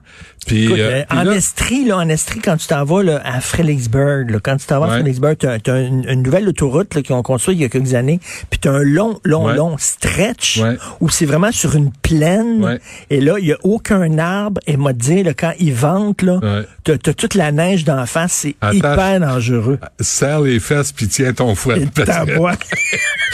Puis, 0.48 0.72
euh, 0.72 1.02
euh, 1.02 1.04
en 1.10 1.30
Estrie, 1.32 1.86
là, 1.86 1.98
en 1.98 2.10
Estrie, 2.10 2.40
quand 2.40 2.58
tu 2.58 2.68
t'en 2.68 2.84
vas 2.84 3.04
là, 3.04 3.22
à 3.24 3.42
Fredericksburg, 3.42 4.30
là, 4.30 4.40
quand 4.42 4.58
tu 4.58 4.66
t'en 4.66 4.80
vas 4.80 4.88
à 4.88 4.90
Fredericksburg, 4.90 5.38
tu 5.38 5.48
as, 5.48 5.80
une, 5.80 6.22
nouvelle 6.22 6.48
autoroute 6.48 6.90
qu'ils 7.02 7.16
ont 7.16 7.24
construite 7.24 7.58
il 7.58 7.62
y 7.62 7.66
a 7.66 7.70
quelques 7.70 7.94
années, 7.94 8.20
puis 8.50 8.60
tu 8.60 8.68
as 8.68 8.72
un 8.72 8.84
long, 8.84 9.20
long, 9.24 9.48
long 9.48 9.78
stretch 9.78 10.62
où 11.00 11.10
c'est 11.10 11.26
vraiment 11.26 11.52
sur 11.52 11.76
une 11.76 11.92
plaine. 11.92 12.80
Et 13.10 13.22
là, 13.22 13.38
il 13.40 13.48
y 13.48 13.54
a 13.54 13.58
aucun 13.64 14.18
arbre. 14.18 14.62
Et 14.68 14.78
m'a 14.78 14.94
dit, 14.94 15.24
là, 15.24 15.34
quand 15.34 15.54
ils 15.60 15.74
ventent, 15.74 16.22
là, 16.22 16.40
tu 16.84 16.92
as, 16.92 17.14
toute 17.14 17.36
la 17.36 17.52
neige 17.52 17.84
d'en 17.84 18.06
face. 18.06 18.44
C'est 18.44 18.56
hyper 18.74 19.20
dangereux. 19.20 19.80
Serre 20.00 20.42
les 20.42 20.60
fesses 20.60 20.92
puis 20.92 21.08
tiens 21.08 21.34
ton 21.34 21.56
fouet. 21.56 21.88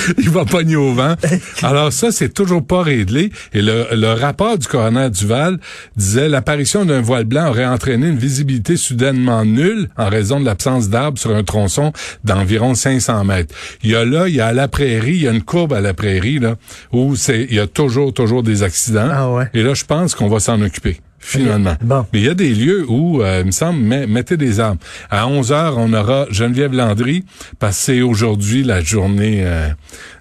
il 0.18 0.30
va 0.30 0.46
pogner 0.46 0.76
au 0.76 0.94
vent. 0.94 1.16
Alors 1.64 1.92
ça, 1.92 2.12
c'est 2.12 2.34
toujours 2.34 2.66
pas 2.66 2.82
réglé. 2.82 3.32
Et 3.54 3.62
le, 3.62 3.88
le 3.92 4.14
rapport 4.14 4.58
du 4.58 4.68
coroner 4.68 5.10
Duval 5.10 5.60
disait 5.96 6.30
l'apparition 6.30 6.86
d'un 6.86 7.02
voile 7.02 7.26
blanc 7.26 7.50
aurait 7.50 7.66
entraîné 7.66 8.08
une 8.08 8.18
visibilité 8.18 8.78
soudainement 8.78 9.46
nulle 9.46 9.90
en 9.98 10.10
raison 10.10 10.40
de 10.40 10.46
l'absence 10.46 10.90
d'arbres 10.90 11.20
sur 11.20 11.36
un 11.36 11.44
tronçon 11.44 11.92
d'environ 12.24 12.76
500 12.76 13.24
mètres. 13.26 13.54
Il 13.84 13.92
y 13.92 13.96
a 13.96 14.06
là, 14.06 14.28
il 14.28 14.36
y 14.36 14.42
a 14.42 14.48
à 14.48 14.54
la 14.54 14.68
prairie, 14.68 15.16
il 15.16 15.24
y 15.24 15.28
a 15.28 15.32
une 15.32 15.44
courbe 15.44 15.74
à 15.74 15.82
la 15.82 15.94
prairie 15.94 16.40
là 16.40 16.56
où 16.92 17.16
c'est, 17.16 17.44
il 17.50 17.56
y 17.56 17.60
a 17.60 17.68
toujours, 17.68 18.14
toujours 18.14 18.44
des 18.44 18.64
accidents. 18.64 19.10
Ah 19.12 19.30
ouais. 19.32 19.50
Et 19.54 19.64
là, 19.64 19.74
je 19.74 19.86
pense 19.86 20.16
qu'on 20.16 20.30
va 20.30 20.40
s'en 20.40 20.62
occuper 20.62 21.00
finalement. 21.20 21.76
Bon. 21.82 22.06
Mais 22.12 22.20
il 22.20 22.26
y 22.26 22.30
a 22.30 22.34
des 22.34 22.54
lieux 22.54 22.86
où, 22.88 23.22
euh, 23.22 23.40
il 23.42 23.48
me 23.48 23.52
semble, 23.52 23.80
mettez 23.80 24.38
des 24.38 24.60
armes. 24.60 24.78
À 25.10 25.28
11 25.28 25.52
heures, 25.52 25.78
on 25.78 25.94
aura 25.94 26.26
Geneviève 26.32 26.74
Landry, 26.74 27.24
parce 27.60 27.78
que 27.78 27.84
c'est 27.84 28.02
aujourd'hui 28.02 28.64
la 28.64 28.82
journée 28.82 29.42
euh, 29.44 29.70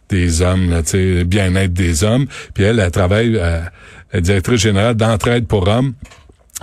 des 0.08 0.42
hommes, 0.42 0.70
là, 0.70 0.82
bien-être 1.24 1.72
des 1.72 2.04
hommes. 2.04 2.26
Puis 2.54 2.64
elle, 2.64 2.80
elle 2.80 2.90
travaille, 2.90 3.36
euh, 3.36 3.60
est 4.12 4.20
directrice 4.20 4.60
générale 4.60 4.94
d'entraide 4.94 5.46
pour 5.46 5.68
hommes 5.68 5.94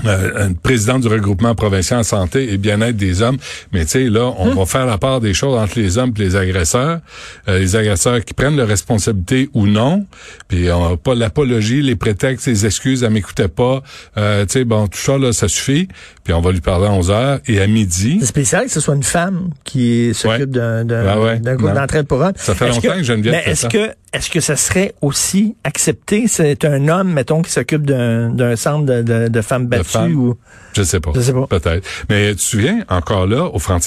euh, 0.03 0.47
un 0.47 0.53
président 0.53 0.99
du 0.99 1.07
regroupement 1.07 1.55
provincial 1.55 1.99
en 1.99 2.03
santé 2.03 2.51
et 2.51 2.57
bien-être 2.57 2.97
des 2.97 3.21
hommes. 3.21 3.37
Mais 3.71 3.85
tu 3.85 3.91
sais, 3.91 4.03
là, 4.09 4.33
on 4.37 4.49
hum. 4.49 4.55
va 4.55 4.65
faire 4.65 4.85
la 4.85 4.97
part 4.97 5.21
des 5.21 5.33
choses 5.33 5.57
entre 5.57 5.79
les 5.79 5.97
hommes 5.97 6.13
et 6.17 6.19
les 6.19 6.35
agresseurs. 6.35 6.99
Euh, 7.47 7.59
les 7.59 7.75
agresseurs 7.77 8.23
qui 8.25 8.33
prennent 8.33 8.57
leurs 8.57 8.67
responsabilités 8.67 9.49
ou 9.53 9.67
non. 9.67 10.05
Puis 10.49 10.69
on 10.69 10.97
pas 10.97 11.15
l'apologie, 11.15 11.81
les 11.81 11.95
prétextes, 11.95 12.47
les 12.47 12.65
excuses, 12.65 13.03
elle 13.03 13.11
m'écoutait 13.11 13.47
pas. 13.47 13.83
Euh, 14.17 14.45
tu 14.45 14.53
sais, 14.53 14.65
bon, 14.65 14.87
tout 14.87 14.99
ça, 14.99 15.17
là, 15.17 15.31
ça 15.31 15.47
suffit. 15.47 15.87
Puis 16.23 16.33
on 16.33 16.41
va 16.41 16.51
lui 16.51 16.61
parler 16.61 16.87
à 16.87 16.91
11 16.91 17.11
heures 17.11 17.39
et 17.47 17.61
à 17.61 17.67
midi. 17.67 18.17
C'est 18.19 18.25
spécial 18.25 18.65
que 18.65 18.71
ce 18.71 18.81
soit 18.81 18.95
une 18.95 19.03
femme 19.03 19.51
qui 19.63 20.13
s'occupe 20.13 20.49
d'un 20.51 20.83
ben 20.83 21.55
groupe 21.55 21.73
d'entraide 21.73 22.07
pour 22.07 22.19
hommes. 22.19 22.33
Ça 22.35 22.53
fait 22.53 22.67
longtemps 22.67 22.81
que, 22.81 22.97
que 22.97 23.03
Geneviève 23.03 23.33
mais 23.33 23.51
est-ce 23.51 23.67
que 23.67 23.91
est-ce 24.15 24.29
que 24.29 24.39
ça 24.39 24.55
serait 24.55 24.95
aussi 25.01 25.55
accepté? 25.65 26.27
C'est 26.27 26.63
un 26.63 26.87
homme, 26.87 27.11
mettons, 27.11 27.41
qui 27.41 27.51
s'occupe 27.51 27.85
d'un 27.85 28.55
centre 28.55 28.85
de, 28.85 29.01
de, 29.01 29.27
de 29.27 29.41
femmes 29.41 29.67
battues 29.67 30.13
ou. 30.13 30.37
Je 30.73 30.83
sais 30.83 31.01
pas. 31.01 31.11
Je 31.13 31.19
sais 31.19 31.33
pas. 31.33 31.47
Peut-être. 31.47 31.85
Mais 32.09 32.29
tu 32.29 32.35
te 32.37 32.41
souviens, 32.41 32.85
encore 32.87 33.27
là, 33.27 33.43
au 33.45 33.59
franc 33.59 33.79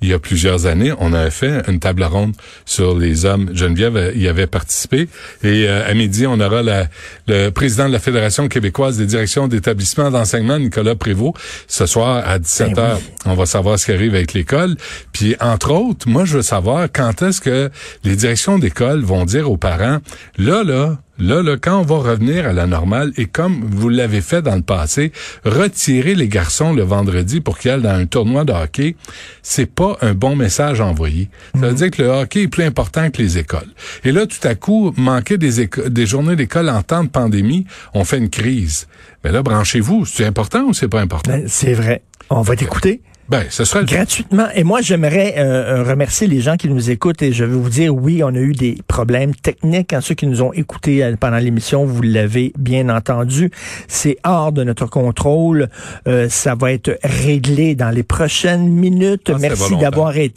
il 0.00 0.08
y 0.08 0.12
a 0.12 0.18
plusieurs 0.18 0.66
années, 0.66 0.92
on 1.00 1.12
avait 1.12 1.30
fait 1.30 1.62
une 1.68 1.80
table 1.80 2.04
ronde 2.04 2.34
sur 2.64 2.96
les 2.96 3.24
hommes. 3.24 3.50
Geneviève 3.52 4.12
y 4.14 4.28
avait 4.28 4.46
participé. 4.46 5.08
Et 5.42 5.68
euh, 5.68 5.88
à 5.88 5.94
midi, 5.94 6.26
on 6.26 6.38
aura 6.38 6.62
la, 6.62 6.86
le 7.26 7.50
président 7.50 7.88
de 7.88 7.92
la 7.92 7.98
Fédération 7.98 8.46
québécoise 8.48 8.96
des 8.96 9.06
directions 9.06 9.48
d'établissements 9.48 10.10
d'enseignement, 10.10 10.58
Nicolas 10.58 10.94
Prévost. 10.94 11.34
Ce 11.66 11.86
soir, 11.86 12.22
à 12.26 12.38
17 12.38 12.74
Ben 12.74 12.94
oui. 12.94 13.02
on 13.26 13.34
va 13.34 13.46
savoir 13.46 13.78
ce 13.78 13.86
qui 13.86 13.92
arrive 13.92 14.14
avec 14.14 14.34
l'école. 14.34 14.76
Puis, 15.12 15.34
entre 15.40 15.72
autres, 15.72 16.08
moi, 16.08 16.24
je 16.24 16.36
veux 16.36 16.42
savoir 16.42 16.88
quand 16.92 17.22
est-ce 17.22 17.40
que 17.40 17.70
les 18.04 18.14
directions 18.14 18.58
d'école 18.58 19.02
vont 19.02 19.24
dire 19.24 19.50
aux 19.50 19.56
parents, 19.56 19.98
là, 20.36 20.62
là, 20.62 20.98
Là, 21.18 21.42
là, 21.42 21.56
quand 21.60 21.80
on 21.80 21.82
va 21.82 21.96
revenir 22.10 22.46
à 22.46 22.52
la 22.52 22.66
normale, 22.66 23.12
et 23.16 23.26
comme 23.26 23.64
vous 23.70 23.88
l'avez 23.88 24.20
fait 24.20 24.40
dans 24.40 24.54
le 24.54 24.62
passé, 24.62 25.12
retirer 25.44 26.14
les 26.14 26.28
garçons 26.28 26.72
le 26.72 26.82
vendredi 26.82 27.40
pour 27.40 27.58
qu'ils 27.58 27.72
aillent 27.72 27.82
dans 27.82 27.90
un 27.90 28.06
tournoi 28.06 28.44
de 28.44 28.52
hockey, 28.52 28.94
c'est 29.42 29.66
pas 29.66 29.96
un 30.00 30.14
bon 30.14 30.36
message 30.36 30.80
envoyé. 30.80 31.28
Ça 31.54 31.68
veut 31.68 31.74
dire 31.74 31.90
que 31.90 32.02
le 32.02 32.08
hockey 32.08 32.42
est 32.42 32.48
plus 32.48 32.64
important 32.64 33.10
que 33.10 33.20
les 33.20 33.38
écoles. 33.38 33.68
Et 34.04 34.12
là, 34.12 34.26
tout 34.26 34.46
à 34.46 34.54
coup, 34.54 34.92
manquer 34.96 35.38
des, 35.38 35.68
des 35.88 36.06
journées 36.06 36.36
d'école 36.36 36.68
en 36.68 36.82
temps 36.82 37.02
de 37.02 37.08
pandémie, 37.08 37.66
on 37.94 38.04
fait 38.04 38.18
une 38.18 38.30
crise. 38.30 38.86
Mais 39.24 39.32
là, 39.32 39.42
branchez-vous. 39.42 40.06
C'est 40.06 40.24
important 40.24 40.62
ou 40.64 40.74
c'est 40.74 40.88
pas 40.88 41.00
important? 41.00 41.32
Ben, 41.32 41.44
c'est 41.48 41.74
vrai. 41.74 42.02
On 42.30 42.42
va 42.42 42.54
t'écouter. 42.54 43.02
Ben, 43.28 43.44
ce 43.50 43.64
serait 43.64 43.84
Gratuitement. 43.84 44.46
Et 44.54 44.64
moi, 44.64 44.80
j'aimerais 44.80 45.34
euh, 45.36 45.80
euh, 45.80 45.82
remercier 45.82 46.26
les 46.26 46.40
gens 46.40 46.56
qui 46.56 46.68
nous 46.68 46.90
écoutent 46.90 47.20
et 47.20 47.32
je 47.32 47.44
veux 47.44 47.58
vous 47.58 47.68
dire, 47.68 47.94
oui, 47.94 48.22
on 48.24 48.34
a 48.34 48.38
eu 48.38 48.52
des 48.52 48.78
problèmes 48.88 49.34
techniques. 49.34 49.92
Hein, 49.92 50.00
ceux 50.00 50.14
qui 50.14 50.26
nous 50.26 50.40
ont 50.40 50.52
écoutés 50.54 51.04
euh, 51.04 51.14
pendant 51.20 51.36
l'émission, 51.36 51.84
vous 51.84 52.00
l'avez 52.00 52.54
bien 52.58 52.88
entendu. 52.88 53.50
C'est 53.86 54.16
hors 54.24 54.52
de 54.52 54.64
notre 54.64 54.86
contrôle. 54.86 55.68
Euh, 56.06 56.30
ça 56.30 56.54
va 56.54 56.72
être 56.72 56.98
réglé 57.04 57.74
dans 57.74 57.90
les 57.90 58.02
prochaines 58.02 58.66
minutes. 58.66 59.30
Ah, 59.34 59.38
Merci 59.38 59.76
d'avoir 59.76 60.16
été 60.16 60.28